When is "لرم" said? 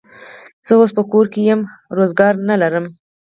2.61-2.85